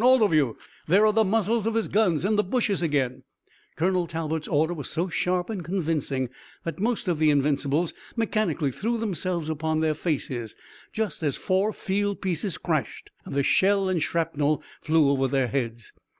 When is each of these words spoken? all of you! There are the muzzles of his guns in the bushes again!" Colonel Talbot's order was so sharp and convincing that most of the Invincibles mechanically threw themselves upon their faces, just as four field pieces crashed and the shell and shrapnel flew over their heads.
all 0.00 0.22
of 0.22 0.32
you! 0.32 0.56
There 0.86 1.04
are 1.06 1.12
the 1.12 1.24
muzzles 1.24 1.66
of 1.66 1.74
his 1.74 1.88
guns 1.88 2.24
in 2.24 2.36
the 2.36 2.44
bushes 2.44 2.82
again!" 2.82 3.24
Colonel 3.74 4.06
Talbot's 4.06 4.46
order 4.46 4.72
was 4.72 4.88
so 4.88 5.08
sharp 5.08 5.50
and 5.50 5.64
convincing 5.64 6.28
that 6.62 6.78
most 6.78 7.08
of 7.08 7.18
the 7.18 7.30
Invincibles 7.30 7.92
mechanically 8.14 8.70
threw 8.70 8.96
themselves 8.96 9.50
upon 9.50 9.80
their 9.80 9.94
faces, 9.94 10.54
just 10.92 11.24
as 11.24 11.34
four 11.34 11.72
field 11.72 12.20
pieces 12.22 12.58
crashed 12.58 13.10
and 13.24 13.34
the 13.34 13.42
shell 13.42 13.88
and 13.88 14.00
shrapnel 14.00 14.62
flew 14.82 15.10
over 15.10 15.26
their 15.26 15.48
heads. 15.48 15.92